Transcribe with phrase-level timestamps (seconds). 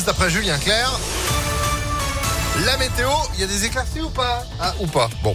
[0.00, 0.98] juste après Julien Claire.
[2.64, 4.46] La météo, il y a des éclaircies ou pas?
[4.58, 5.34] Ah, ou pas Bon.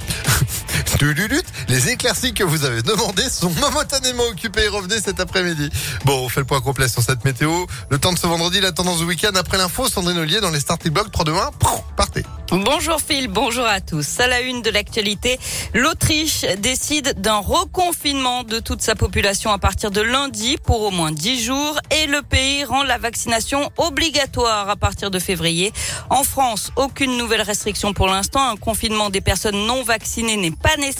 [1.68, 4.68] Les éclaircies que vous avez demandées sont momentanément occupées.
[4.68, 5.70] Revenez cet après-midi.
[6.04, 7.66] Bon, on fait le point complet sur cette météo.
[7.90, 10.60] Le temps de ce vendredi, la tendance du week-end après l'info, Sandrine Ollier dans les
[10.60, 11.52] starting blocks 3 2 1.
[11.96, 12.24] Partez.
[12.52, 14.20] Bonjour Phil, bonjour à tous.
[14.20, 15.40] À la une de l'actualité,
[15.74, 21.12] l'Autriche décide d'un reconfinement de toute sa population à partir de lundi pour au moins
[21.12, 25.74] 10 jours et le pays rend la vaccination obligatoire à partir de février.
[26.10, 28.50] En France, aucune nouvelle restriction pour l'instant.
[28.50, 30.95] Un confinement des personnes non vaccinées n'est pas nécessaire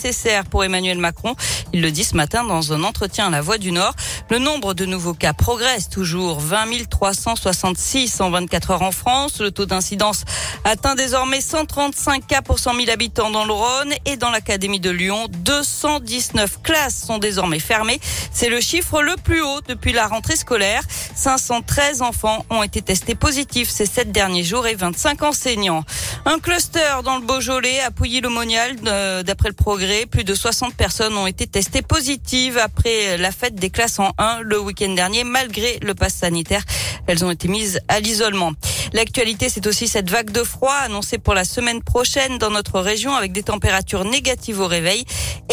[0.50, 1.34] pour Emmanuel Macron.
[1.72, 3.94] Il le dit ce matin dans un entretien à la Voix du Nord.
[4.30, 6.38] Le nombre de nouveaux cas progresse toujours.
[6.38, 9.40] 20 366 en 24 heures en France.
[9.40, 10.24] Le taux d'incidence
[10.64, 14.90] atteint désormais 135 cas pour 100 000 habitants dans le Rhône et dans l'Académie de
[14.90, 15.26] Lyon.
[15.30, 18.00] 219 classes sont désormais fermées.
[18.32, 20.82] C'est le chiffre le plus haut depuis la rentrée scolaire.
[21.16, 25.82] 513 enfants ont été testés positifs ces sept derniers jours et 25 enseignants.
[26.26, 30.06] Un cluster dans le Beaujolais a pouillé le monial euh, d'après le progrès.
[30.06, 34.40] Plus de 60 personnes ont été testées positives après la fête des classes en 1
[34.42, 36.62] le week-end dernier malgré le pass sanitaire.
[37.06, 38.52] Elles ont été mises à l'isolement.
[38.92, 43.14] L'actualité, c'est aussi cette vague de froid annoncée pour la semaine prochaine dans notre région
[43.14, 45.04] avec des températures négatives au réveil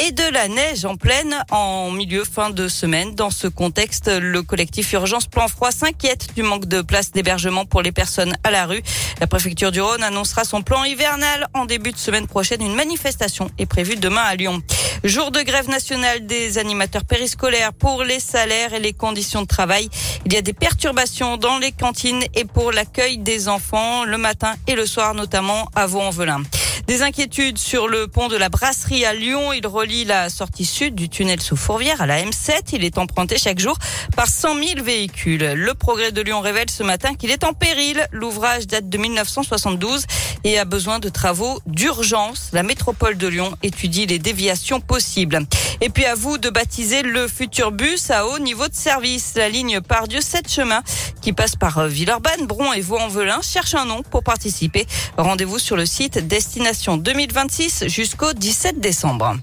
[0.02, 3.16] et de la neige en pleine en milieu fin de semaine.
[3.16, 7.81] Dans ce contexte, le collectif Urgence Plan Froid s'inquiète du manque de place d'hébergement pour
[7.81, 8.81] les personnes à la rue.
[9.20, 12.62] La préfecture du Rhône annoncera son plan hivernal en début de semaine prochaine.
[12.62, 14.62] Une manifestation est prévue demain à Lyon.
[15.03, 19.90] Jour de grève nationale des animateurs périscolaires pour les salaires et les conditions de travail.
[20.25, 24.54] Il y a des perturbations dans les cantines et pour l'accueil des enfants le matin
[24.68, 26.44] et le soir, notamment à Vaux-en-Velin.
[26.86, 29.53] Des inquiétudes sur le pont de la Brasserie à Lyon.
[29.53, 32.59] Il relie la sortie sud du tunnel sous Fourvière à la M7.
[32.73, 33.78] Il est emprunté chaque jour
[34.17, 35.53] par 100 000 véhicules.
[35.53, 38.06] Le progrès de Lyon révèle ce matin qu'il est en péril.
[38.12, 40.06] L'ouvrage date de 1972
[40.44, 42.50] et a besoin de travaux d'urgence.
[42.52, 45.40] La métropole de Lyon étudie les déviations possibles.
[45.80, 49.35] Et puis à vous de baptiser le futur bus à haut niveau de service.
[49.38, 50.84] La ligne Pardieu 7 chemins
[51.22, 54.85] qui passe par Villeurbanne, Bron et Vaux-en-Velin cherche un nom pour participer.
[55.18, 59.38] Rendez-vous sur le site Destination 2026 jusqu'au 17 décembre.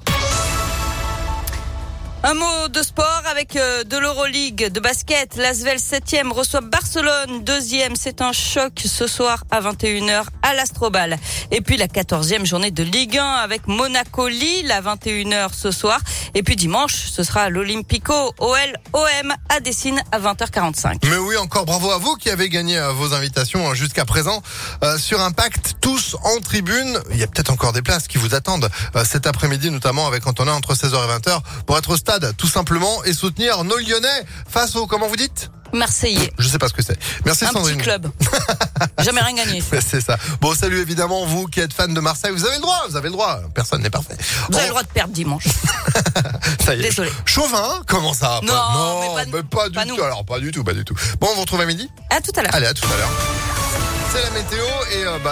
[2.22, 5.36] Un mot de sport avec euh, de l'Euroleague de basket.
[5.36, 7.92] L'Asvel 7e reçoit Barcelone 2e.
[7.94, 11.16] C'est un choc ce soir à 21h à l'Astrobal.
[11.50, 15.98] Et puis la 14e journée de Ligue 1 avec Monaco-Lille à 21h ce soir.
[16.34, 20.98] Et puis dimanche, ce sera l'Olympico OL OM à Dessine à 20h45.
[21.08, 24.42] Mais oui, encore bravo à vous qui avez gagné euh, vos invitations hein, jusqu'à présent
[24.84, 27.00] euh, sur Impact, tous en tribune.
[27.12, 28.68] Il y a peut-être encore des places qui vous attendent
[29.06, 33.04] cet après-midi, notamment avec Antonin entre 16h et 20h pour être au stade tout simplement,
[33.04, 35.50] et soutenir nos Lyonnais face au, comment vous dites?
[35.72, 36.32] Marseillais.
[36.38, 36.98] Je sais pas ce que c'est.
[37.24, 37.76] Merci un Sandrine.
[37.76, 38.10] Petit club.
[39.00, 39.62] Jamais rien gagné.
[39.62, 40.18] c'est ça.
[40.40, 42.32] Bon, salut évidemment vous qui êtes fan de Marseille.
[42.32, 43.40] Vous avez le droit, vous avez le droit.
[43.54, 44.16] Personne n'est parfait.
[44.48, 45.44] Vous avez le droit de perdre dimanche.
[46.64, 46.82] ça y est.
[46.82, 47.12] Désolé.
[47.24, 48.40] Chauvin, comment ça?
[48.42, 50.02] Non, non mais pas, du tout.
[50.02, 50.94] Alors pas du tout, pas du tout.
[51.20, 51.88] Bon, on vous retrouve à midi.
[52.10, 52.54] À tout à l'heure.
[52.54, 53.10] Allez, à tout à l'heure.
[54.12, 55.28] C'est la météo et euh, bah